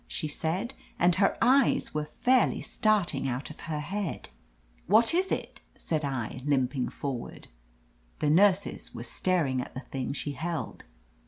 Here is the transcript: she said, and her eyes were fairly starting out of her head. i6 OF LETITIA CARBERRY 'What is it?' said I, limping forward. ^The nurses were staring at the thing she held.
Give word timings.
she 0.07 0.27
said, 0.27 0.73
and 0.97 1.17
her 1.17 1.37
eyes 1.43 1.93
were 1.93 2.03
fairly 2.07 2.59
starting 2.59 3.27
out 3.27 3.51
of 3.51 3.59
her 3.69 3.79
head. 3.81 4.23
i6 4.23 4.23
OF 4.23 4.23
LETITIA 4.23 4.31
CARBERRY 4.31 4.87
'What 4.89 5.13
is 5.13 5.31
it?' 5.31 5.61
said 5.77 6.03
I, 6.03 6.41
limping 6.43 6.89
forward. 6.89 7.49
^The 8.19 8.31
nurses 8.31 8.95
were 8.95 9.03
staring 9.03 9.61
at 9.61 9.75
the 9.75 9.81
thing 9.91 10.13
she 10.13 10.31
held. 10.31 10.85